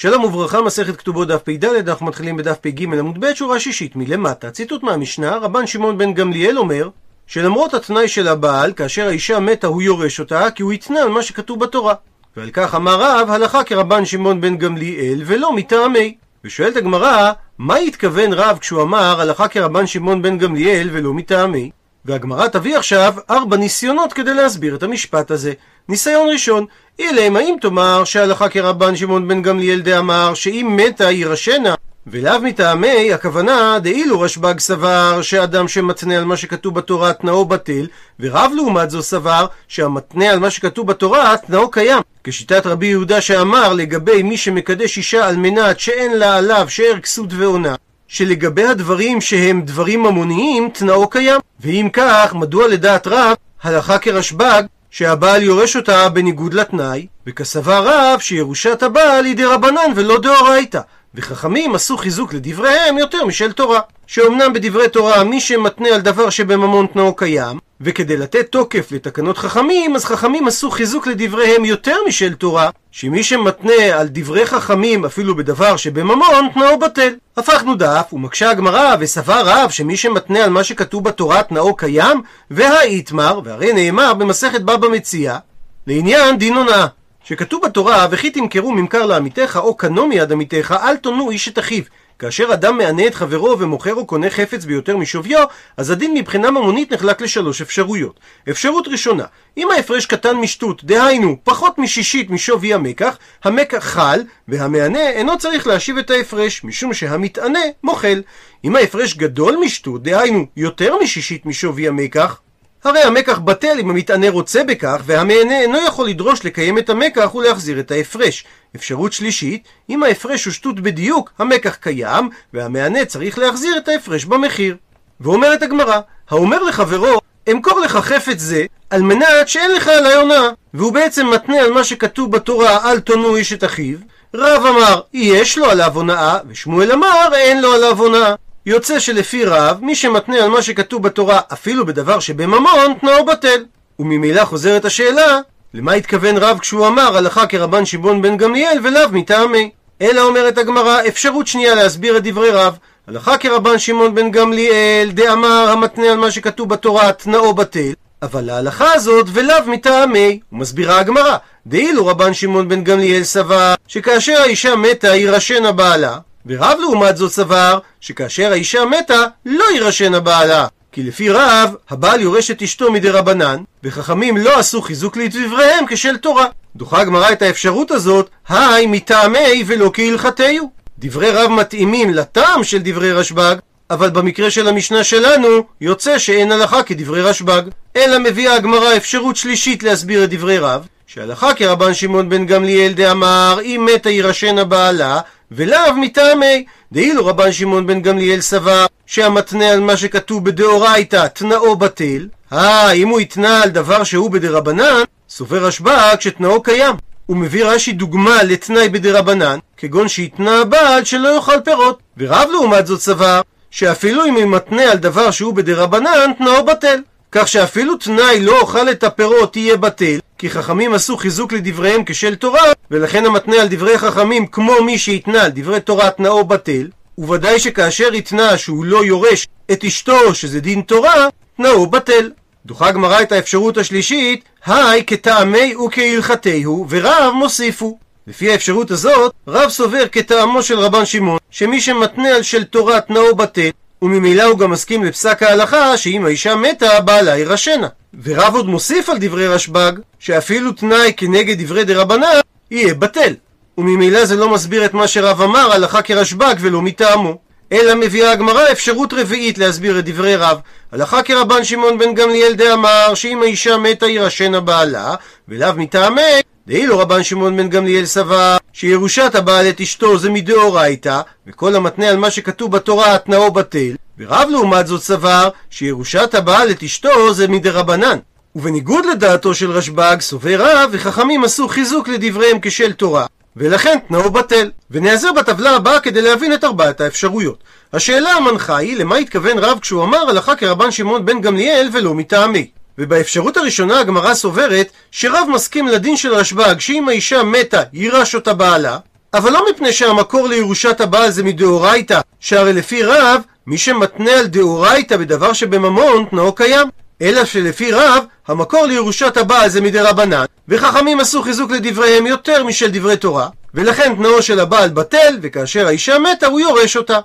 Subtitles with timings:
[0.00, 4.50] שלום וברכה, מסכת כתובות דף פ"ד, אנחנו מתחילים בדף פ"ג עמוד ב', שורה שישית מלמטה.
[4.50, 6.88] ציטוט מהמשנה, רבן שמעון בן גמליאל אומר,
[7.26, 11.22] שלמרות התנאי של הבעל, כאשר האישה מתה הוא יורש אותה, כי הוא התנה על מה
[11.22, 11.94] שכתוב בתורה.
[12.36, 16.14] ועל כך אמר רב, הלכה כרבן שמעון בן גמליאל, ולא מטעמי.
[16.44, 21.70] ושואלת הגמרא, מה התכוון רב כשהוא אמר הלכה כרבן שמעון בן גמליאל ולא מטעמי?
[22.04, 25.52] והגמרא תביא עכשיו ארבע ניסיונות כדי להסביר את המשפט הזה.
[25.88, 26.66] ניסיון ראשון,
[26.98, 31.74] אילם האם תאמר שהלכה כרבן שמעון בן גמליאל דאמר שאם מתה יירשנה
[32.06, 37.86] ולאו מטעמי, הכוונה דאילו רשב"ג סבר שאדם שמתנה על מה שכתוב בתורה תנאו בטל,
[38.20, 42.02] ורב לעומת זו סבר שהמתנה על מה שכתוב בתורה תנאו קיים.
[42.24, 47.30] כשיטת רבי יהודה שאמר לגבי מי שמקדש אישה על מנת שאין לה עליו שאר כסות
[47.32, 47.74] ועונה,
[48.08, 51.40] שלגבי הדברים שהם דברים ממוניים תנאו קיים.
[51.60, 58.82] ואם כך, מדוע לדעת רב הלכה כרשב"ג שהבעל יורש אותה בניגוד לתנאי, וכסבר רב שירושת
[58.82, 60.80] הבעל היא דרבנן ולא דאורייתא.
[61.14, 63.80] וחכמים עשו חיזוק לדבריהם יותר משל תורה.
[64.08, 69.96] שאומנם בדברי תורה מי שמתנה על דבר שבממון תנאו קיים, וכדי לתת תוקף לתקנות חכמים,
[69.96, 75.76] אז חכמים עשו חיזוק לדבריהם יותר משל תורה, שמי שמתנה על דברי חכמים אפילו בדבר
[75.76, 77.14] שבממון תנאו בטל.
[77.36, 83.40] הפכנו דף, ומקשה הגמרא, וסבר רב שמי שמתנה על מה שכתוב בתורה תנאו קיים, והאיתמר,
[83.44, 85.38] והרי נאמר במסכת בבא מציע,
[85.86, 86.86] לעניין דין הונאה.
[87.28, 91.82] שכתוב בתורה, וכי תמכרו ממכר לעמיתך, או קנו מיד עמיתך, אל תונו איש את אחיו.
[92.18, 95.44] כאשר אדם מענה את חברו ומוכר או קונה חפץ ביותר משוויו,
[95.76, 98.20] אז הדין מבחינה ממונית נחלק לשלוש אפשרויות.
[98.50, 99.24] אפשרות ראשונה,
[99.56, 105.98] אם ההפרש קטן משטות, דהיינו, פחות משישית משווי המקח, המקח חל, והמענה אינו צריך להשיב
[105.98, 108.22] את ההפרש, משום שהמתענה מוחל.
[108.64, 112.40] אם ההפרש גדול משטות, דהיינו, יותר משישית משווי המקח,
[112.84, 117.80] הרי המקח בטל אם המתענה רוצה בכך, והמענה אינו יכול לדרוש לקיים את המקח ולהחזיר
[117.80, 118.44] את ההפרש.
[118.76, 124.76] אפשרות שלישית, אם ההפרש הוא שטות בדיוק, המקח קיים, והמענה צריך להחזיר את ההפרש במחיר.
[125.20, 127.20] ואומרת הגמרא, האומר לחברו,
[127.50, 130.48] אמכור לך חפץ זה, על מנת שאין לך עלי הונאה.
[130.74, 133.98] והוא בעצם מתנה על מה שכתוב בתורה, אל תונו איש את אחיו.
[134.34, 138.34] רב אמר, יש לו עליו הונאה, ושמואל אמר, אין לו עליו הונאה.
[138.68, 143.64] יוצא שלפי רב, מי שמתנה על מה שכתוב בתורה אפילו בדבר שבממון, תנאו בטל.
[143.98, 145.40] וממילא חוזרת השאלה,
[145.74, 149.70] למה התכוון רב כשהוא אמר הלכה כרבן שמעון בן גמליאל ולאו מטעמי?
[150.02, 152.78] אלא אומרת הגמרא, אפשרות שנייה להסביר את דברי רב.
[153.08, 157.92] הלכה כרבן שמעון בן גמליאל, דאמר המתנה על מה שכתוב בתורה תנאו בטל.
[158.22, 161.36] אבל להלכה הזאת ולאו מטעמי, ומסבירה הגמרא,
[161.66, 167.78] דאילו רבן שמעון בן גמליאל סבר שכאשר האישה מתה יירשנה בעלה, ורב לעומת זאת סבר
[168.00, 173.62] שכאשר האישה מתה לא יירשנה בעלה כי לפי רב, הבעל יורש את אשתו מדי רבנן,
[173.84, 176.46] וחכמים לא עשו חיזוק לדבריהם כשל תורה.
[176.76, 180.70] דוחה הגמרא את האפשרות הזאת, היי מטעמי ולא כהלכתהו.
[180.98, 183.56] דברי רב מתאימים לטעם של דברי רשב"ג,
[183.90, 185.48] אבל במקרה של המשנה שלנו,
[185.80, 187.62] יוצא שאין הלכה כדברי רשב"ג.
[187.96, 193.58] אלא מביאה הגמרא אפשרות שלישית להסביר את דברי רב, שהלכה כרבן שמעון בן גמליאל דאמר,
[193.62, 195.20] אם מתה יירשנה בעלה,
[195.52, 196.64] ולאו מטעמי.
[196.92, 203.08] דאילו רבן שמעון בן גמליאל סבר שהמתנה על מה שכתוב בדאורייתא תנאו בטל, אה, אם
[203.08, 206.94] הוא התנה על דבר שהוא בדרבנן, סובר רשב"ג שתנאו קיים.
[207.26, 211.98] הוא מביא רש"י דוגמה לתנאי בדרבנן, כגון שהתנה הבעל שלא יאכל פירות.
[212.16, 217.00] ורב לעומת זאת סבר, שאפילו אם הוא מתנה על דבר שהוא בדרבנן, תנאו בטל.
[217.32, 222.34] כך שאפילו תנאי לא אוכל את הפירות יהיה בטל, כי חכמים עשו חיזוק לדבריהם כשל
[222.34, 227.58] תורה, ולכן המתנה על דברי חכמים כמו מי שהתנה על דברי תורה תנאו בטל, וודאי
[227.58, 232.30] שכאשר התנה שהוא לא יורש את אשתו, שזה דין תורה, תנאו בטל.
[232.66, 237.98] דוחה גמרא את האפשרות השלישית, היי כטעמי וכהלכתהו, ורב מוסיפו.
[238.26, 243.34] לפי האפשרות הזאת, רב סובר כטעמו של רבן שמעון, שמי שמתנה על של תורה תנאו
[243.36, 243.70] בטל,
[244.02, 247.88] וממילא הוא גם מסכים לפסק ההלכה שאם האישה מתה, בעלה יירשנה.
[248.22, 253.34] ורב עוד מוסיף על דברי רשב"ג, שאפילו תנאי כנגד דברי דרבנן, יהיה בטל.
[253.78, 257.38] וממילא זה לא מסביר את מה שרב אמר הלכה כרשב"ג ולא מטעמו.
[257.72, 260.58] אלא מביאה הגמרא אפשרות רביעית להסביר את דברי רב.
[260.92, 265.14] הלכה כרבן שמעון בן גמליאל דאמר שאם האישה מתה יירשנה בעלה,
[265.48, 266.22] ולאו מטעמי,
[266.66, 272.16] דאילו רבן שמעון בן גמליאל סבר שירושת הבעל את אשתו זה מדאורייתא, וכל המתנה על
[272.16, 278.18] מה שכתוב בתורה התנאו בטל, ורב לעומת זאת סבר שירושת הבעל את אשתו זה מדרבנן.
[278.56, 283.26] ובניגוד לדעתו של רשב"ג, סובר רב וחכמים עשו חיזוק לדבריהם כשל תורה,
[283.58, 284.70] ולכן תנאו בטל.
[284.90, 287.58] ונעזר בטבלה הבאה כדי להבין את ארבעת האפשרויות.
[287.92, 292.70] השאלה המנחה היא למה התכוון רב כשהוא אמר הלכה כרבן שמעון בן גמליאל ולא מטעמי.
[292.98, 298.98] ובאפשרות הראשונה הגמרא סוברת שרב מסכים לדין של רשב"ג שאם האישה מתה יירש אותה בעלה
[299.34, 305.16] אבל לא מפני שהמקור לירושת הבעל זה מדאורייתא, שהרי לפי רב, מי שמתנה על דאורייתא
[305.16, 306.88] בדבר שבממון, תנאו קיים.
[307.22, 312.90] אלא שלפי רב, המקור לירושת הבעל זה מדי רבנן, וחכמים עשו חיזוק לדבריהם יותר משל
[312.90, 317.18] דברי תורה, ולכן תנאו של הבעל בטל, וכאשר האישה מתה הוא יורש אותה.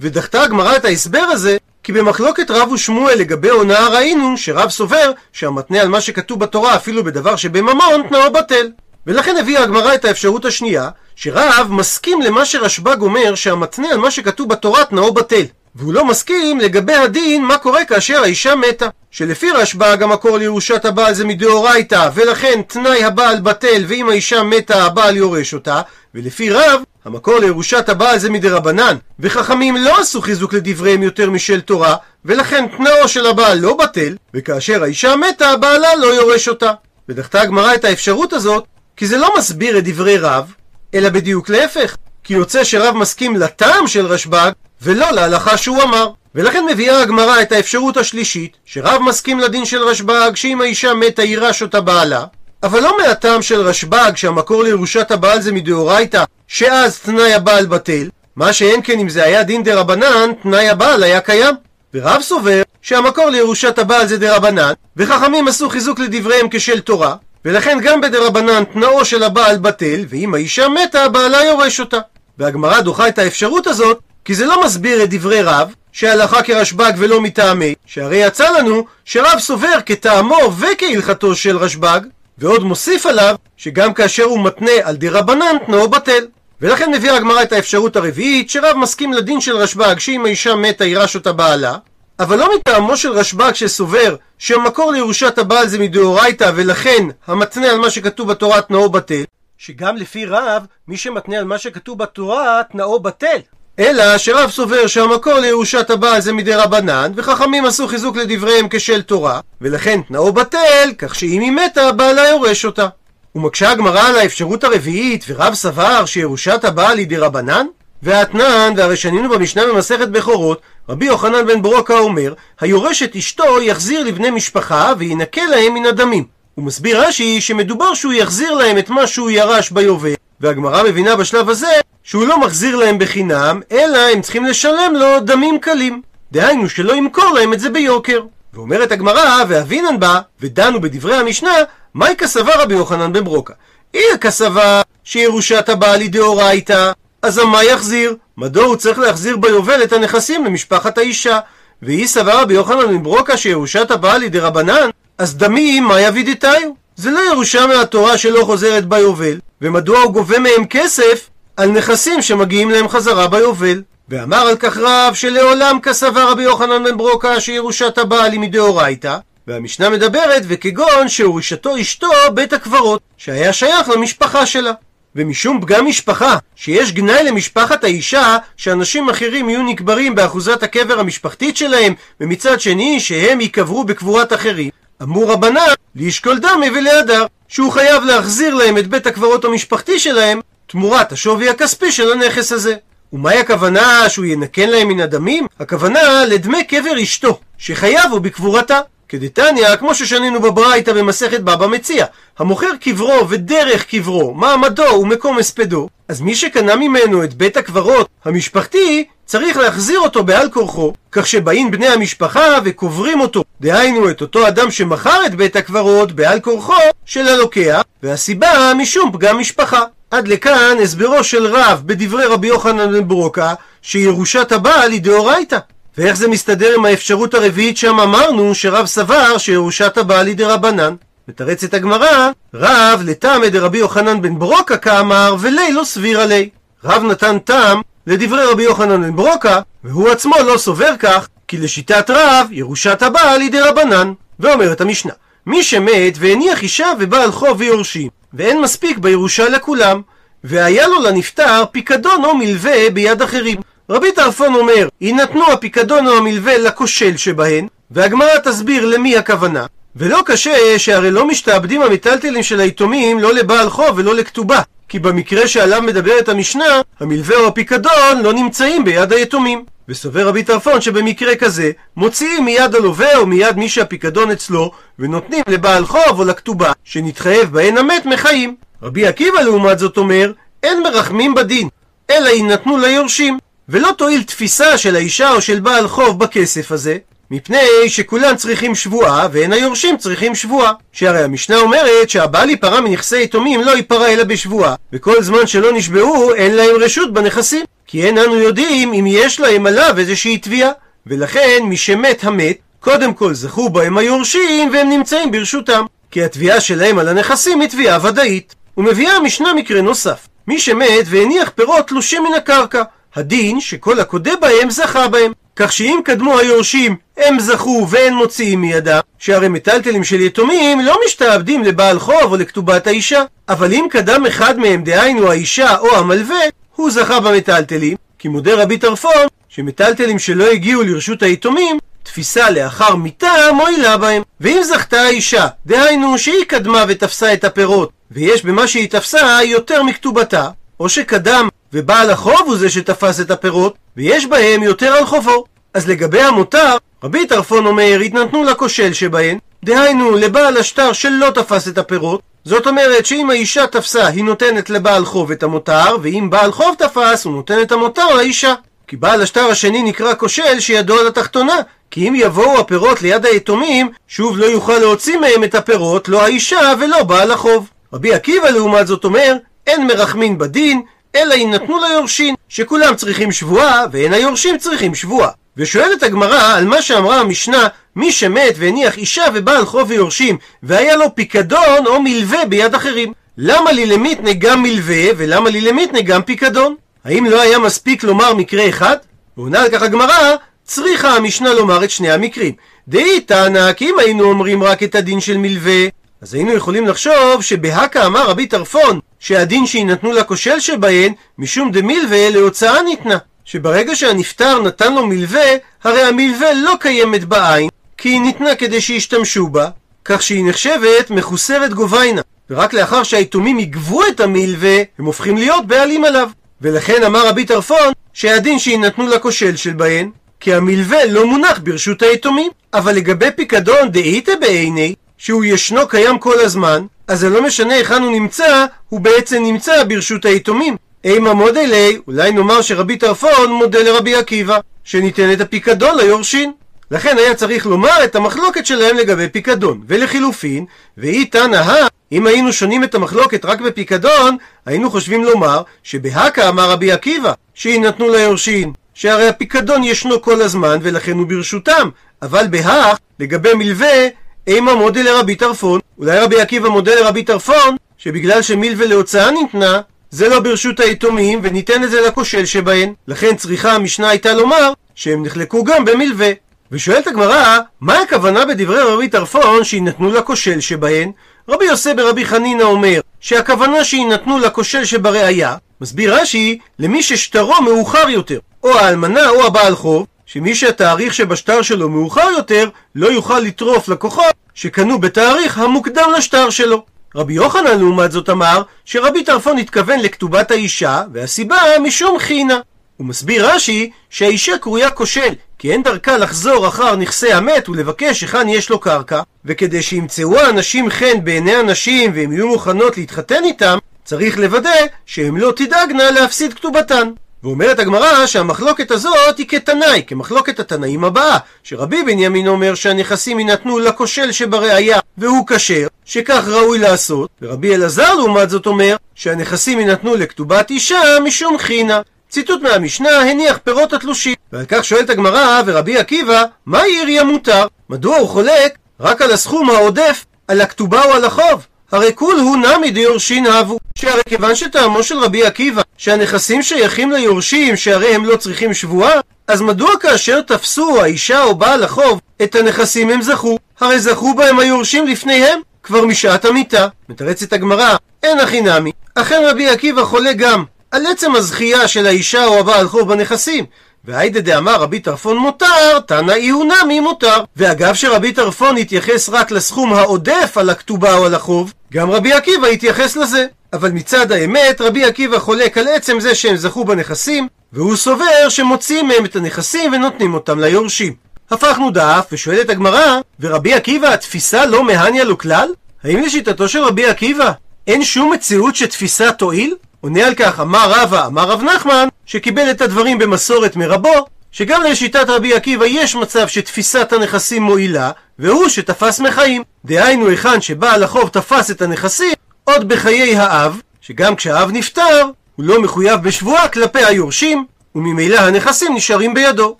[0.00, 5.80] ודחתה הגמרא את ההסבר הזה, כי במחלוקת רב ושמואל לגבי הונאה ראינו שרב סובר שהמתנה
[5.80, 8.70] על מה שכתוב בתורה אפילו בדבר שבממון תנאו בטל.
[9.06, 14.48] ולכן הביאה הגמרא את האפשרות השנייה, שרב מסכים למה שרשב"ג אומר שהמתנה על מה שכתוב
[14.48, 15.44] בתורה תנאו בטל.
[15.74, 18.88] והוא לא מסכים לגבי הדין מה קורה כאשר האישה מתה.
[19.10, 25.16] שלפי רשב"ג המקור לירושת הבעל זה מדאורייתא, ולכן תנאי הבעל בטל, ואם האישה מתה הבעל
[25.16, 25.80] יורש אותה,
[26.14, 31.96] ולפי רב, המקור לירושת הבעל זה מדרבנן, וחכמים לא עשו חיזוק לדבריהם יותר משל תורה,
[32.24, 36.72] ולכן תנאו של הבעל לא בטל, וכאשר האישה מתה, בעלה לא יורש אותה.
[37.08, 38.64] ודחתה הגמרא את האפשרות הזאת,
[38.96, 40.52] כי זה לא מסביר את דברי רב,
[40.94, 41.96] אלא בדיוק להפך.
[42.24, 44.50] כי יוצא שרב מסכים לטעם של רשב"ג,
[44.82, 46.10] ולא להלכה שהוא אמר.
[46.34, 51.62] ולכן מביאה הגמרא את האפשרות השלישית, שרב מסכים לדין של רשב"ג שאם האישה מתה יירש
[51.62, 52.24] אותה בעלה,
[52.62, 58.52] אבל לא מהטעם של רשב"ג שהמקור לירושת הבעל זה מדאורייתא, שאז תנאי הבעל בטל, מה
[58.52, 61.54] שאין כן אם זה היה דין דה רבנן, תנאי הבעל היה קיים.
[61.94, 67.78] ורב סובר שהמקור לירושת הבעל זה דה רבנן, וחכמים עשו חיזוק לדבריהם כשל תורה, ולכן
[67.82, 71.98] גם בדה רבנן תנאו של הבעל בטל, ואם האישה מתה, בעלה יורש אותה.
[72.38, 77.20] והגמרא דוחה את האפשרות הזאת, כי זה לא מסביר את דברי רב, שהלכה כרשב"ג ולא
[77.20, 82.00] מטעמי, שהרי יצא לנו שרב סובר כטעמו וכהלכתו של רשב"ג,
[82.38, 86.26] ועוד מוסיף עליו שגם כאשר הוא מתנה על די רבנן תנאו בטל.
[86.60, 91.14] ולכן מביאה הגמרא את האפשרות הרביעית, שרב מסכים לדין של רשב"ג שאם האישה מתה יירש
[91.14, 91.76] אותה בעלה,
[92.20, 97.90] אבל לא מטעמו של רשב"ג שסובר שהמקור לירושת הבעל זה מדאורייתא ולכן המתנה על מה
[97.90, 99.24] שכתוב בתורה תנאו בטל,
[99.58, 103.38] שגם לפי רב, מי שמתנה על מה שכתוב בתורה תנאו בטל.
[103.78, 109.40] אלא שרב סובר שהמקור לירושת הבעל זה מדי רבנן, וחכמים עשו חיזוק לדבריהם כשל תורה,
[109.60, 112.88] ולכן תנאו בטל, כך שאם היא מתה, בעלה יורש אותה.
[113.34, 117.66] ומקשה הגמרא על האפשרות הרביעית, ורב סבר שירושת הבעל היא דרבנן?
[118.02, 124.04] והאתנן, והרי שנינו במשנה במסכת בכורות, רבי יוחנן בן ברוקה אומר, היורש את אשתו יחזיר
[124.04, 126.24] לבני משפחה וינקה להם מן הדמים.
[126.54, 131.50] הוא מסביר רש"י שמדובר שהוא יחזיר להם את מה שהוא ירש ביובל, והגמרא מבינה בשלב
[131.50, 131.72] הזה
[132.02, 136.02] שהוא לא מחזיר להם בחינם, אלא הם צריכים לשלם לו דמים קלים.
[136.32, 138.20] דהיינו שלא ימכור להם את זה ביוקר.
[138.54, 141.54] ואומרת הגמרא, ואבינן בה, ודנו בדברי המשנה,
[141.94, 143.54] מהי כסבה רבי יוחנן בן ברוקה?
[143.94, 146.92] אי כסבה שירושת הבעל היא דאורייתא,
[147.22, 148.16] אז מה יחזיר?
[148.36, 151.38] מדוע הוא צריך להחזיר ביובל את הנכסים למשפחת האישה?
[151.82, 156.70] ואי סבר רבי יוחנן בן ברוקה שירושת הבעל היא דרבנן, אז דמים מה יביא דתיו?
[156.96, 162.70] זה לא ירושה מהתורה שלא חוזרת ביובל, ומדוע הוא גובה מהם כסף על נכסים שמגיעים
[162.70, 163.82] להם חזרה ביובל.
[164.08, 169.16] ואמר על כך רב שלעולם כסבר רבי יוחנן בן ברוקה שירושת הבעל היא מדאורייתא,
[169.46, 174.72] והמשנה מדברת וכגון שהורישתו אשתו בית הקברות, שהיה שייך למשפחה שלה.
[175.16, 181.94] ומשום פגם משפחה, שיש גנאי למשפחת האישה, שאנשים אחרים יהיו נקברים באחוזת הקבר המשפחתית שלהם,
[182.20, 184.70] ומצד שני שהם ייקברו בקבורת אחרים,
[185.02, 185.60] אמור רבנן
[185.96, 191.92] לשקול דמי ולהדר, שהוא חייב להחזיר להם את בית הקברות המשפחתי שלהם, תמורת השווי הכספי
[191.92, 192.74] של הנכס הזה.
[193.12, 195.46] ומהי הכוונה שהוא ינקן להם מן הדמים?
[195.60, 198.80] הכוונה לדמי קבר אשתו, שחייב הוא בקבורתה.
[199.08, 202.06] כדתניא, כמו ששנינו בברייתא במסכת בבא מציע,
[202.38, 209.04] המוכר קברו ודרך קברו, מעמדו ומקום הספדו, אז מי שקנה ממנו את בית הקברות המשפחתי,
[209.26, 214.70] צריך להחזיר אותו בעל כורחו, כך שבאים בני המשפחה וקוברים אותו, דהיינו את אותו אדם
[214.70, 216.72] שמכר את בית הקברות בעל כורחו
[217.04, 219.82] של הלוקח, והסיבה משום פגם משפחה.
[220.10, 225.58] עד לכאן הסברו של רב בדברי רבי יוחנן בן ברוקה, שירושת הבעל היא דאורייתא.
[225.98, 230.94] ואיך זה מסתדר עם האפשרות הרביעית שם אמרנו שרב סבר שירושת הבעל היא דרבנן?
[231.28, 236.48] מתרצת הגמרא, רב לטעמי דרבי יוחנן בן ברוקה כאמר ולי לא סביר עלי.
[236.84, 242.10] רב נתן טעם לדברי רבי יוחנן בן ברוקה, והוא עצמו לא סובר כך, כי לשיטת
[242.10, 244.12] רב ירושת הבעל היא דרבנן.
[244.40, 245.12] ואומרת המשנה,
[245.46, 250.00] מי שמת והניח אישה ובעל חוב ויורשים, ואין מספיק בירושה לכולם,
[250.44, 253.60] והיה לו לנפטר פיקדון או מלווה ביד אחרים.
[253.90, 259.66] רבי טרפון אומר, יינתנו הפיקדון או המלווה לכושל שבהן, והגמרא תסביר למי הכוונה.
[259.96, 264.60] ולא קשה שהרי לא משתעבדים המיטלטלים של היתומים לא לבעל חוב ולא לכתובה.
[264.88, 269.64] כי במקרה שעליו מדברת המשנה, המלווה או הפיקדון לא נמצאים ביד היתומים.
[269.88, 275.86] וסובר רבי טרפון שבמקרה כזה, מוציאים מיד הלווה או מיד מי שהפיקדון אצלו, ונותנים לבעל
[275.86, 278.56] חוב או לכתובה, שנתחייב בהן המת מחיים.
[278.82, 281.68] רבי עקיבא לעומת זאת אומר, אין מרחמים בדין,
[282.10, 283.38] אלא יינתנו ליורשים.
[283.68, 286.96] ולא תועיל תפיסה של האישה או של בעל חוב בכסף הזה,
[287.30, 290.72] מפני שכולם צריכים שבועה, ואין היורשים צריכים שבועה.
[290.92, 296.34] שהרי המשנה אומרת שהבעל ייפרע מנכסי יתומים לא ייפרע אלא בשבועה, וכל זמן שלא נשבעו
[296.34, 297.64] אין להם רשות בנכסים.
[297.86, 300.70] כי אין אנו יודעים אם יש להם עליו איזושהי תביעה.
[301.06, 305.86] ולכן מי שמת המת, קודם כל זכו בהם היורשים והם נמצאים ברשותם.
[306.10, 308.54] כי התביעה שלהם על הנכסים היא תביעה ודאית.
[308.76, 310.28] ומביאה המשנה מקרה נוסף.
[310.48, 312.82] מי שמת והניח פירות תלושים מן הקרקע,
[313.16, 315.32] הדין שכל הקודה בהם זכה בהם.
[315.56, 321.64] כך שאם קדמו היורשים הם זכו ואין מוציאים מידם, שהרי מטלטלים של יתומים לא משתעבדים
[321.64, 323.22] לבעל חוב או לכתובת האישה.
[323.48, 326.40] אבל אם קדם אחד מהם, דהיינו האישה או המלווה,
[326.76, 333.32] הוא זכה במטלטלים, כי מודה רבי טרפון שמטלטלים שלא הגיעו לרשות היתומים, תפיסה לאחר מיתה
[333.54, 334.22] מועילה בהם.
[334.40, 340.48] ואם זכתה האישה, דהיינו שהיא קדמה ותפסה את הפירות, ויש במה שהיא תפסה יותר מכתובתה,
[340.80, 345.44] או שקדם ובעל החוב הוא זה שתפס את הפירות, ויש בהם יותר על חובו.
[345.74, 351.78] אז לגבי המותר, רבי טרפון אומר, התנתנו לכושל שבהן, דהיינו לבעל השטר שלא תפס את
[351.78, 356.74] הפירות, זאת אומרת שאם האישה תפסה, היא נותנת לבעל חוב את המותר, ואם בעל חוב
[356.78, 358.54] תפס, הוא נותן את המותר לאישה.
[358.86, 361.56] כי בעל השטר השני נקרא כושל שידו על התחתונה,
[361.90, 366.72] כי אם יבואו הפירות ליד היתומים, שוב לא יוכל להוציא מהם את הפירות, לא האישה
[366.80, 367.70] ולא בעל החוב.
[367.92, 370.82] רבי עקיבא לעומת זאת אומר, אין מרחמין בדין,
[371.14, 375.30] אלא יינתנו ליורשים, שכולם צריכים שבועה, ואין היורשים צריכים שבועה.
[375.56, 381.14] ושואלת הגמרא על מה שאמרה המשנה, מי שמת והניח אישה ובעל חוב ויורשים, והיה לו
[381.14, 383.12] פיקדון או מלווה ביד אחרים.
[383.38, 386.74] למה לי למיתנה גם מלווה, ולמה לי למיתנה גם פיקדון?
[387.04, 388.96] האם לא היה מספיק לומר מקרה אחד?
[389.36, 392.52] ועונה על כך הגמרא, צריכה המשנה לומר את שני המקרים.
[392.88, 395.86] דאי תנא, כי אם היינו אומרים רק את הדין של מלווה,
[396.22, 402.82] אז היינו יכולים לחשוב שבהקה אמר רבי טרפון שהדין שיינתנו לכושל שבהן משום דמילווה להוצאה
[402.82, 403.18] ניתנה.
[403.44, 405.50] שברגע שהנפטר נתן לו מלווה
[405.84, 409.68] הרי המלווה לא קיימת בעין כי היא ניתנה כדי שישתמשו בה
[410.04, 416.04] כך שהיא נחשבת מחוסרת גוביינה ורק לאחר שהיתומים יגבו את המלווה הם הופכים להיות בעלים
[416.04, 416.30] עליו.
[416.60, 422.50] ולכן אמר רבי טרפון שהדין שיינתנו לכושל של בהן כי המלווה לא מונח ברשות היתומים.
[422.74, 428.02] אבל לגבי פיקדון דאיתא בעיני שהוא ישנו קיים כל הזמן, אז זה לא משנה היכן
[428.02, 430.76] הוא נמצא, הוא בעצם נמצא ברשות היתומים.
[431.04, 436.52] אימה מודה לי, אולי נאמר שרבי טרפון מודה לרבי עקיבא, שניתן את הפיקדון ליורשין.
[436.90, 439.80] לכן היה צריך לומר את המחלוקת שלהם לגבי פיקדון.
[439.86, 440.64] ולחילופין,
[440.98, 446.92] ואי תנא אם היינו שונים את המחלוקת רק בפיקדון, היינו חושבים לומר שבהקה אמר רבי
[446.92, 448.72] עקיבא, שיינתנו ליורשין.
[448.94, 451.88] שהרי הפיקדון ישנו כל הזמן ולכן הוא ברשותם,
[452.22, 454.08] אבל בהך, לגבי מלווה,
[454.46, 460.28] אימה מודה לרבי טרפון, אולי רבי עקיבא מודה לרבי טרפון, שבגלל שמילווה להוצאה ניתנה, זה
[460.28, 462.92] לא ברשות היתומים, וניתן את זה לכושל שבהן.
[463.08, 466.30] לכן צריכה המשנה הייתה לומר, שהם נחלקו גם במילווה.
[466.72, 471.12] ושואלת הגמרא, מה הכוונה בדברי רבי טרפון שיינתנו לכושל שבהן?
[471.48, 478.38] רבי יוסי ברבי חנינא אומר, שהכוונה שיינתנו לכושל שבראיה, מסביר רש"י, למי ששטרו מאוחר יותר,
[478.62, 484.34] או האלמנה או הבעל חוב, שמי שהתאריך שבשטר שלו מאוחר יותר, לא יוכל לטרוף לקוחות
[484.54, 486.84] שקנו בתאריך המוקדם לשטר שלו.
[487.14, 492.60] רבי יוחנן לעומת זאת אמר שרבי טרפון התכוון לכתובת האישה, והסיבה משום חינה.
[492.96, 498.48] הוא מסביר רש"י שהאישה קרויה כושל, כי אין דרכה לחזור אחר נכסי המת ולבקש היכן
[498.48, 504.38] יש לו קרקע, וכדי שימצאו האנשים חן בעיני הנשים והם יהיו מוכנות להתחתן איתם, צריך
[504.38, 504.70] לוודא
[505.06, 507.10] שהן לא תדאגנה להפסיד כתובתן.
[507.44, 514.32] ואומרת הגמרא שהמחלוקת הזאת היא כתנאי, כמחלוקת התנאים הבאה, שרבי בנימין אומר שהנכסים יינתנו לכושל
[514.32, 521.00] שבראיה והוא כשר, שכך ראוי לעשות, ורבי אלעזר לעומת זאת אומר שהנכסים יינתנו לכתובת אישה
[521.24, 522.00] משום חינה.
[522.28, 524.34] ציטוט מהמשנה הניח פירות התלושים.
[524.52, 527.66] ועל כך שואלת הגמרא ורבי עקיבא, מה עיריה מותר?
[527.90, 531.66] מדוע הוא חולק רק על הסכום העודף, על הכתובה או על החוב?
[531.92, 533.78] הרי כול הוא נמי דיורשין הבו.
[533.98, 539.60] שהרי כיוון שטעמו של רבי עקיבא שהנכסים שייכים ליורשים שהרי הם לא צריכים שבועה, אז
[539.60, 543.58] מדוע כאשר תפסו האישה או בעל החוב את הנכסים הם זכו?
[543.80, 546.86] הרי זכו בהם היורשים לפניהם, כבר משעת המיתה.
[547.08, 548.92] מתרצת הגמרא, אין הכי נמי.
[549.14, 553.64] אכן רבי עקיבא חולה גם על עצם הזכייה של האישה או הבעל חוב בנכסים,
[554.06, 557.44] והיידה דאמר רבי טרפון מותר, תנא איהו נמי מותר.
[557.56, 562.66] ואגב שרבי טרפון התייחס רק לסכום העודף על הכתובה או על החוב, גם רבי עקיבא
[562.66, 563.46] התייחס לזה.
[563.72, 569.08] אבל מצד האמת, רבי עקיבא חולק על עצם זה שהם זכו בנכסים, והוא סובר שמוציאים
[569.08, 571.12] מהם את הנכסים ונותנים אותם ליורשים.
[571.50, 575.68] הפכנו דף, ושואלת הגמרא, ורבי עקיבא התפיסה לא מהניה לו כלל?
[576.04, 577.52] האם לשיטתו של רבי עקיבא
[577.86, 579.74] אין שום מציאות שתפיסה תועיל?
[580.04, 585.28] עונה על כך אמר רבא, אמר רב נחמן, שקיבל את הדברים במסורת מרבו, שגם לשיטת
[585.28, 589.62] רבי עקיבא יש מצב שתפיסת הנכסים מועילה, והוא שתפס מחיים.
[589.84, 592.32] דהיינו היכן שבעל החוב תפס את הנכסים
[592.64, 599.34] עוד בחיי האב, שגם כשהאב נפטר, הוא לא מחויב בשבועה כלפי היורשים, וממילא הנכסים נשארים
[599.34, 599.76] בידו.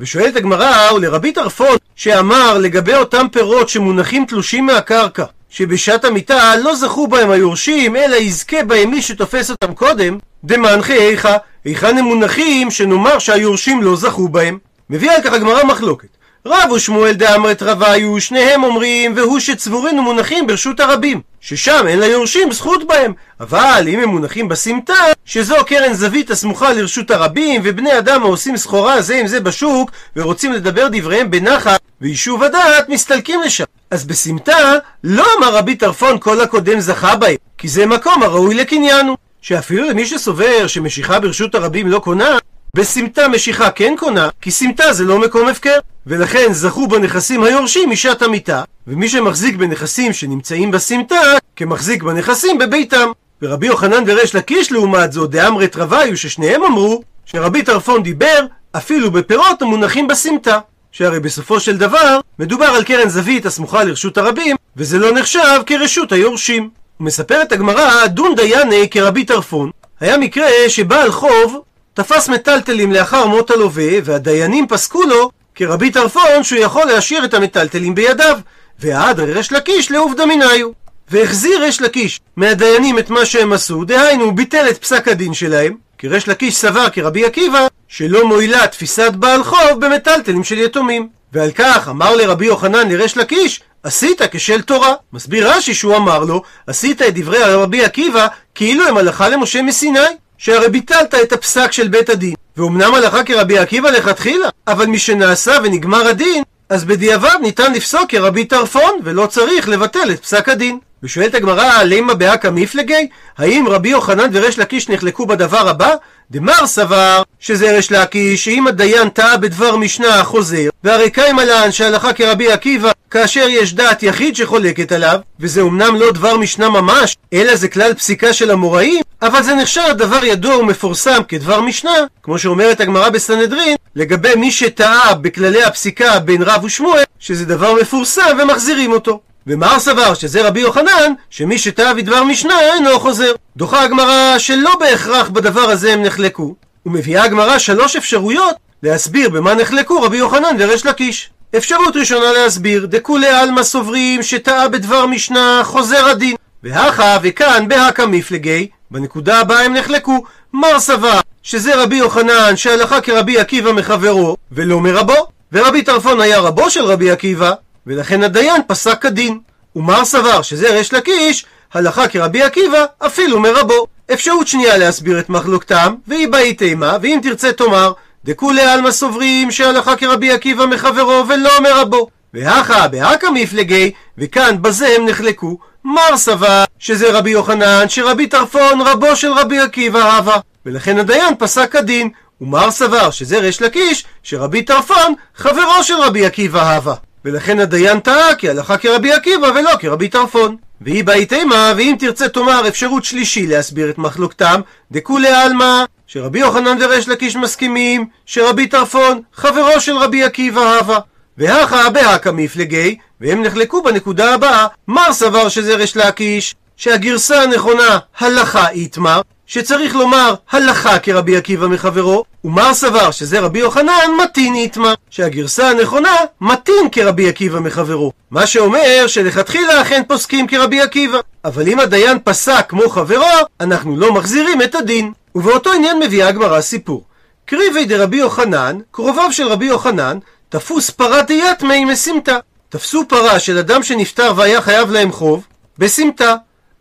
[0.00, 7.08] ושואלת הגמרא, ולרבי טרפון, שאמר לגבי אותם פירות שמונחים תלושים מהקרקע, שבשעת המיטה לא זכו
[7.08, 13.18] בהם היורשים, אלא יזכה בהם מי שתופס אותם קודם, דמנחי איכה, היכן הם מונחים שנאמר
[13.18, 14.58] שהיורשים לא זכו בהם.
[14.90, 16.08] מביאה על כך הגמרא מחלוקת.
[16.46, 22.86] רב ושמואל דאמרת רביו, שניהם אומרים, והוא שצבורים ומונחים ברשות הרבים, ששם אין ליורשים זכות
[22.86, 23.12] בהם.
[23.40, 24.94] אבל אם הם מונחים בסמטה,
[25.24, 30.52] שזו קרן זווית הסמוכה לרשות הרבים, ובני אדם העושים סחורה זה עם זה בשוק, ורוצים
[30.52, 33.64] לדבר דבריהם בנחת, ויישוב הדעת מסתלקים לשם.
[33.92, 39.16] אז בסמטה, לא אמר רבי טרפון כל הקודם זכה בהם, כי זה מקום הראוי לקניינו.
[39.40, 42.38] שאפילו למי שסובר שמשיכה ברשות הרבים לא קונה,
[42.76, 45.78] בסמטה משיכה כן קונה, כי סמטה זה לא מקום הפקר.
[46.06, 51.20] ולכן זכו בנכסים היורשים משעת המיטה, ומי שמחזיק בנכסים שנמצאים בסמטה,
[51.56, 53.10] כמחזיק בנכסים בביתם.
[53.42, 58.46] ורבי יוחנן וריש לקיש לעומת זאת, דאמרת רביו, ששניהם אמרו, שרבי טרפון דיבר
[58.76, 60.58] אפילו בפירות המונחים בסמטה.
[60.92, 66.12] שהרי בסופו של דבר, מדובר על קרן זווית הסמוכה לרשות הרבים, וזה לא נחשב כרשות
[66.12, 66.70] היורשים.
[67.00, 69.70] ומספרת הגמרא, דון דייני כרבי טרפון,
[70.00, 71.60] היה מקרה שבעל חוב
[71.94, 77.94] תפס מטלטלים לאחר מות הלווה, והדיינים פסקו לו כרבי טרפון שהוא יכול להשאיר את המטלטלים
[77.94, 78.38] בידיו,
[78.78, 80.68] והעד רש לקיש לעובדה מניו.
[81.10, 86.08] והחזיר רש לקיש מהדיינים את מה שהם עשו, דהיינו ביטל את פסק הדין שלהם, כי
[86.08, 91.08] רש לקיש סבר כרבי עקיבא שלא מועילה תפיסת בעל חוב במטלטלים של יתומים.
[91.32, 94.94] ועל כך אמר לרבי יוחנן לרש לקיש, עשית כשל תורה.
[95.12, 99.98] מסביר רש"י שהוא אמר לו, עשית את דברי רבי עקיבא כאילו הם הלכה למשה מסיני.
[100.38, 102.34] שהרי ביטלת את הפסק של בית הדין.
[102.56, 109.00] ואומנם הלכה כרבי עקיבא לכתחילה, אבל משנעשה ונגמר הדין, אז בדיעבד ניתן לפסוק כרבי טרפון,
[109.04, 110.78] ולא צריך לבטל את פסק הדין.
[111.02, 113.08] ושואלת הגמרא, לימה באקא מפלגי?
[113.38, 115.94] האם רבי יוחנן וריש לקיש נחלקו בדבר הבא?
[116.32, 122.12] דמר סבר שזה ריש לקיש, שאם הדיין טעה בדבר משנה חוזר, והרי קיימה לן שהלכה
[122.12, 127.56] כרבי עקיבא כאשר יש דעת יחיד שחולקת עליו, וזה אמנם לא דבר משנה ממש, אלא
[127.56, 132.80] זה כלל פסיקה של המוראים, אבל זה נחשב דבר ידוע ומפורסם כדבר משנה, כמו שאומרת
[132.80, 139.20] הגמרא בסנהדרין, לגבי מי שטעה בכללי הפסיקה בין רב ושמואל, שזה דבר מפורסם ומחזירים אותו.
[139.46, 143.32] ומר סבר שזה רבי יוחנן, שמי שטעה בדבר משנה אינו חוזר.
[143.56, 146.54] דוחה הגמרא שלא בהכרח בדבר הזה הם נחלקו,
[146.86, 151.30] ומביאה הגמרא שלוש אפשרויות להסביר במה נחלקו רבי יוחנן וריש לקיש.
[151.56, 156.36] אפשרות ראשונה להסביר, דכולי עלמא סוברים שטעה בדבר משנה חוזר הדין.
[156.62, 163.38] והכה וכאן בהכה מפלגי, בנקודה הבאה הם נחלקו, מר סבר שזה רבי יוחנן שהלכה כרבי
[163.38, 167.52] עקיבא מחברו ולא מרבו, ורבי טרפון היה רבו של רבי עקיבא,
[167.86, 169.38] ולכן הדיין פסק כדין.
[169.76, 173.86] ומר סבר שזה ריש לקיש, הלכה כרבי עקיבא אפילו מרבו.
[174.12, 177.92] אפשרות שנייה להסביר את מחלוקתם, והיא באי תימה, ואם תרצה תאמר
[178.24, 182.08] דכולי עלמא סוברים שהלכה כרבי עקיבא מחברו ולא מרבו.
[182.34, 189.16] והכה בהכה מפלגי, וכאן בזה הם נחלקו, מר סבר שזה רבי יוחנן, שרבי טרפון רבו
[189.16, 190.36] של רבי עקיבא הווה.
[190.66, 196.74] ולכן הדיין פסק הדין, ומר סבר שזה ריש לקיש, שרבי טרפון חברו של רבי עקיבא
[196.74, 196.94] הווה.
[197.24, 200.56] ולכן הדיין טעה כי הלכה כרבי עקיבא ולא כרבי טרפון.
[200.80, 204.60] והיא באי תימה, ואם תרצה תאמר אפשרות שלישי להסביר את מחלוקתם,
[204.92, 210.98] דכולי עלמא, שרבי יוחנן וריש לקיש מסכימים, שרבי טרפון חברו של רבי עקיבא הווה.
[211.38, 218.70] והכה בהכה מפלגי, והם נחלקו בנקודה הבאה, מר סבר שזה ריש לקיש, שהגרסה הנכונה הלכה
[218.70, 219.20] איתמר,
[219.52, 226.16] שצריך לומר הלכה כרבי עקיבא מחברו, ומר סבר שזה רבי יוחנן מתין איתמר, שהגרסה הנכונה
[226.40, 228.12] מתין כרבי עקיבא מחברו.
[228.30, 233.26] מה שאומר שלכתחילה אכן פוסקים כרבי עקיבא, אבל אם הדיין פסק כמו חברו,
[233.60, 235.12] אנחנו לא מחזירים את הדין.
[235.34, 237.04] ובאותו עניין מביאה הגמרא סיפור.
[237.44, 242.38] קריבי דרבי יוחנן, קרוביו של רבי יוחנן, תפוס פרה דיאטמי מסמטה.
[242.68, 245.46] תפסו פרה של אדם שנפטר והיה חייב להם חוב,
[245.78, 246.36] בסמטה.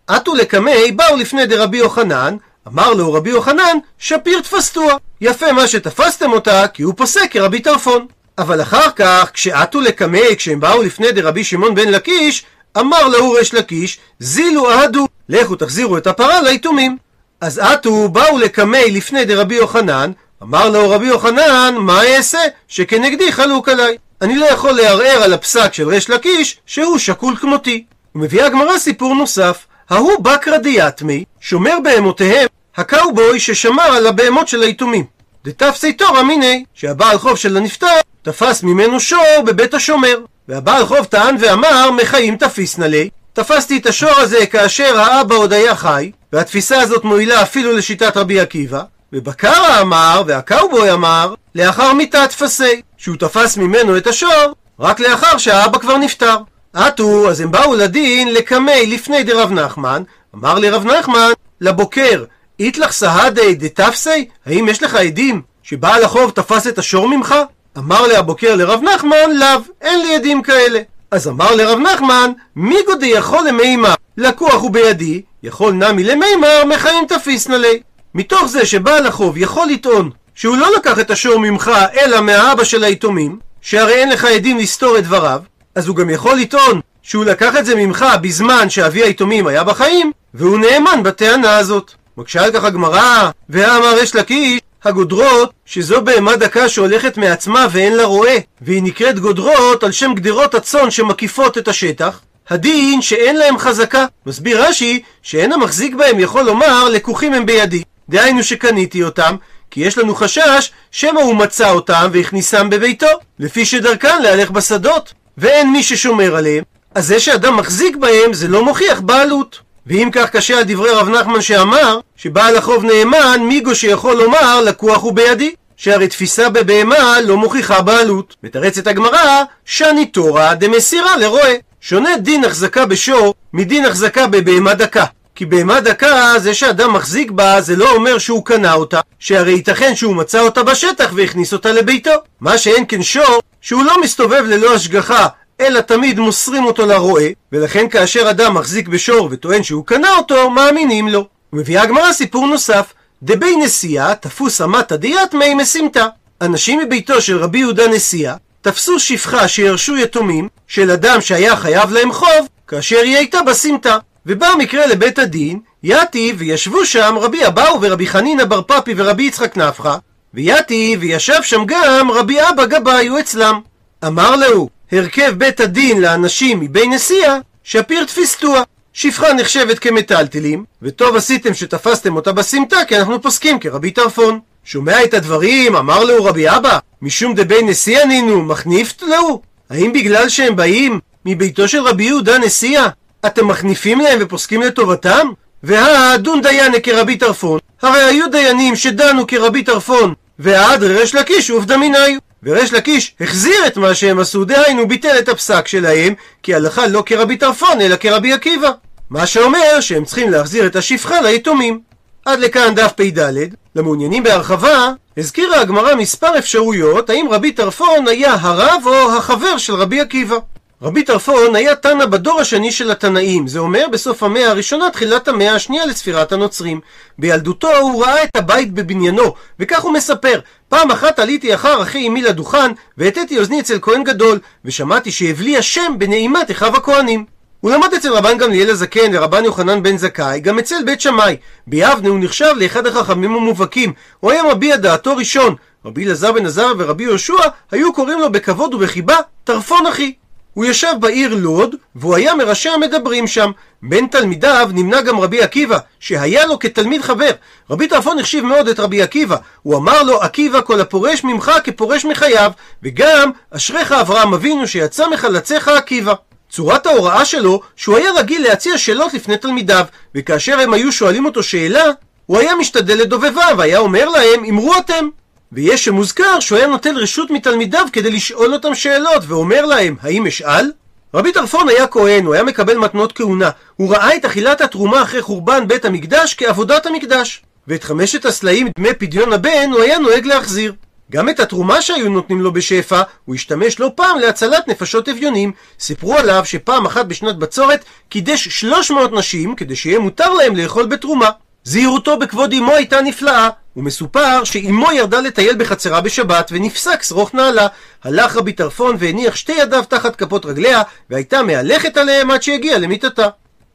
[0.07, 4.93] עטו לקמי באו לפני דרבי יוחנן, אמר לו רבי יוחנן, שפיר תפסתוה.
[5.21, 8.07] יפה מה שתפסתם אותה, כי הוא פוסק כרבי טרפון.
[8.37, 12.45] אבל אחר כך, כשעטו לקמי, כשהם באו לפני דרבי שמעון בן לקיש,
[12.79, 16.97] אמר לו ריש לקיש, זילו אהדו, לכו תחזירו את הפרה ליתומים.
[17.41, 20.11] אז עטו באו לקמי לפני דרבי יוחנן,
[20.43, 22.39] אמר לו רבי יוחנן, מה אעשה?
[22.67, 23.97] שכנגדי חלוק עליי.
[24.21, 27.83] אני לא יכול לערער על הפסק של ריש לקיש, שהוא שקול כמותי.
[28.15, 29.65] ומביאה הגמרא סיפור נוסף.
[29.91, 35.05] ההוא בקרא דיאטמי, שומר בהמותיהם הקאובוי ששמר על הבהמות של היתומים.
[35.45, 40.17] דתפסי תורא מיני, שהבעל חוב של הנפטר תפס ממנו שור בבית השומר.
[40.47, 43.09] והבעל חוב טען ואמר, מחיים תפיסנה לי.
[43.33, 48.39] תפסתי את השור הזה כאשר האבא עוד היה חי, והתפיסה הזאת מועילה אפילו לשיטת רבי
[48.39, 48.83] עקיבא.
[49.13, 55.77] ובקרא אמר, והקאובוי אמר, לאחר מיתה תפסי, שהוא תפס ממנו את השור, רק לאחר שהאבא
[55.79, 56.37] כבר נפטר.
[56.73, 60.03] עטו, אז הם באו לדין לקמי לפני דרב נחמן,
[60.35, 61.31] אמר לרב נחמן,
[61.61, 62.23] לבוקר,
[62.59, 64.27] איתלך סהדי דתפסי?
[64.45, 67.35] האם יש לך עדים שבעל החוב תפס את השור ממך?
[67.77, 70.79] אמר להבוקר לרב נחמן, לאו, אין לי עדים כאלה.
[71.11, 73.93] אז אמר לרב נחמן, מי גודי יכול למימר?
[74.17, 77.81] לקוח הוא בידי, יכול נמי למימר, מחיים תפיסנה לי.
[78.15, 82.83] מתוך זה שבעל החוב יכול לטעון שהוא לא לקח את השור ממך, אלא מהאבא של
[82.83, 85.41] היתומים, שהרי אין לך עדים לסתור את דבריו,
[85.75, 90.11] אז הוא גם יכול לטעון שהוא לקח את זה ממך בזמן שאבי היתומים היה בחיים,
[90.33, 91.91] והוא נאמן בטענה הזאת.
[92.17, 98.03] מקשה על כך הגמרא, והאמר יש לקיש, הגודרות, שזו בהמה דקה שהולכת מעצמה ואין לה
[98.03, 104.05] רועה, והיא נקראת גודרות על שם גדרות הצאן שמקיפות את השטח, הדין שאין להם חזקה.
[104.25, 107.83] מסביר רש"י, שאין המחזיק בהם יכול לומר, לקוחים הם בידי.
[108.09, 109.35] דהיינו שקניתי אותם,
[109.71, 113.07] כי יש לנו חשש שמא הוא מצא אותם והכניסם בביתו,
[113.39, 116.63] לפי שדרכן להלך בשדות, ואין מי ששומר עליהם,
[116.95, 119.59] אז זה שאדם מחזיק בהם זה לא מוכיח בעלות.
[119.87, 125.01] ואם כך קשה על דברי רב נחמן שאמר שבעל החוב נאמן מיגו שיכול לומר לקוח
[125.01, 128.35] הוא בידי שהרי תפיסה בבהמה לא מוכיחה בעלות.
[128.43, 135.05] מתרצת הגמרא שאני תורה דמסירה לרועה שונה דין החזקה בשור מדין החזקה בבהמה דקה
[135.41, 139.95] כי בהמה דקה זה שאדם מחזיק בה זה לא אומר שהוא קנה אותה שהרי ייתכן
[139.95, 144.75] שהוא מצא אותה בשטח והכניס אותה לביתו מה שאין כן שור שהוא לא מסתובב ללא
[144.75, 145.27] השגחה
[145.61, 151.09] אלא תמיד מוסרים אותו לרועה, ולכן כאשר אדם מחזיק בשור וטוען שהוא קנה אותו, מאמינים
[151.09, 151.27] לו.
[151.53, 156.07] ומביאה הגמרא סיפור נוסף, דבי נשיאה תפוס אמתא דיית מי משימתא.
[156.41, 162.11] אנשים מביתו של רבי יהודה נשיאה תפסו שפחה שירשו יתומים של אדם שהיה חייב להם
[162.11, 163.97] חוב, כאשר היא הייתה בסמטה.
[164.25, 169.57] ובא המקרה לבית הדין, יתי וישבו שם רבי אבאו ורבי חנינא בר פפי ורבי יצחק
[169.57, 169.95] נפחא,
[170.33, 173.59] ויתי וישב שם גם רבי אבא גבאי אצלם.
[174.07, 178.63] אמר להו, הרכב בית הדין לאנשים מבי נשיאה, שפיר תפיסתוה.
[178.93, 184.39] שפחה נחשבת כמטלטלים, וטוב עשיתם שתפסתם אותה בסמטה, כי אנחנו פוסקים כרבי טרפון.
[184.65, 189.41] שומע את הדברים, אמר לו רבי אבא, משום דבי נשיאה נינו, מחניפת לו?
[189.69, 192.87] האם בגלל שהם באים מביתו של רבי יהודה נשיאה,
[193.25, 195.27] אתם מחניפים להם ופוסקים לטובתם?
[195.63, 202.17] והדון דיינה כרבי טרפון, הרי היו דיינים שדנו כרבי טרפון, והעד ריש לקיש עובדא מיניו.
[202.43, 207.03] וריש לקיש החזיר את מה שהם עשו, דהיינו ביטל את הפסק שלהם, כי הלכה לא
[207.05, 208.71] כרבי טרפון אלא כרבי עקיבא.
[209.09, 211.79] מה שאומר שהם צריכים להחזיר את השפחה ליתומים.
[212.25, 213.33] עד לכאן דף פ"ד.
[213.75, 220.01] למעוניינים בהרחבה, הזכירה הגמרא מספר אפשרויות האם רבי טרפון היה הרב או החבר של רבי
[220.01, 220.37] עקיבא.
[220.83, 225.55] רבי טרפון היה תנא בדור השני של התנאים, זה אומר בסוף המאה הראשונה, תחילת המאה
[225.55, 226.79] השנייה לספירת הנוצרים.
[227.19, 230.39] בילדותו הוא ראה את הבית בבניינו, וכך הוא מספר:
[230.69, 235.93] פעם אחת עליתי אחר אחי אמי לדוכן, והטאתי אוזני אצל כהן גדול, ושמעתי שהבלי השם
[235.97, 237.25] בנעימת אחיו הכהנים.
[237.59, 241.37] הוא למד אצל רבן גמליאל הזקן ורבן יוחנן בן זכאי, גם אצל בית שמאי.
[241.67, 243.93] ביבנה הוא נחשב לאחד החכמים המובהקים.
[244.19, 245.55] הוא היה מביע דעתו ראשון.
[245.85, 250.13] רבי אלעזר בן עזר ורבי יהושע היו קוראים לו בכבוד ובחיבה טרפון אחי.
[250.53, 253.51] הוא ישב בעיר לוד, והוא היה מראשי המדברים שם.
[253.83, 257.31] בין תלמידיו נמנה גם רבי עקיבא, שהיה לו כתלמיד חבר.
[257.69, 259.35] רבי טרפון החשיב מאוד את רבי עקיבא.
[259.61, 262.51] הוא אמר לו, עקיבא, כל הפורש ממך כפורש מחייו,
[262.83, 266.13] וגם אשריך אברהם אבינו שיצא מחלציך עקיבא.
[266.49, 269.85] צורת ההוראה שלו, שהוא היה רגיל להציע שאלות לפני תלמידיו,
[270.15, 271.83] וכאשר הם היו שואלים אותו שאלה,
[272.25, 275.09] הוא היה משתדל לדובבה, והיה אומר להם, אמרו אתם.
[275.51, 280.71] ויש שמוזכר שהוא היה נוטל רשות מתלמידיו כדי לשאול אותם שאלות, ואומר להם, האם אשאל?
[281.13, 283.49] רבי טרפון היה כהן, הוא היה מקבל מתנות כהונה.
[283.75, 287.41] הוא ראה את אכילת התרומה אחרי חורבן בית המקדש כעבודת המקדש.
[287.67, 290.73] ואת חמשת הסלעים דמי פדיון הבן הוא היה נוהג להחזיר.
[291.11, 295.51] גם את התרומה שהיו נותנים לו בשפע, הוא השתמש לא פעם להצלת נפשות אביונים.
[295.79, 301.29] סיפרו עליו שפעם אחת בשנת בצורת קידש 300 נשים כדי שיהיה מותר להם לאכול בתרומה.
[301.63, 303.49] זהירותו בכבוד אמו הייתה נפלאה.
[303.75, 307.67] ומסופר שאמו ירדה לטייל בחצרה בשבת ונפסק שרוך נעלה.
[308.03, 313.27] הלך רבי טרפון והניח שתי ידיו תחת כפות רגליה והייתה מהלכת עליהם עד שהגיעה למיטתה.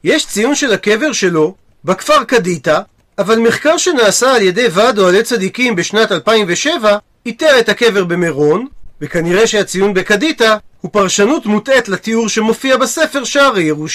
[0.05, 1.55] יש ציון של הקבר שלו
[1.85, 2.81] בכפר קדיטה,
[3.19, 8.67] אבל מחקר שנעשה על ידי ועד אוהלי צדיקים בשנת 2007 איתר את הקבר במירון,
[9.01, 13.87] וכנראה שהציון בקדיטה הוא פרשנות מוטעית לתיאור שמופיע בספר שערי ירושלים.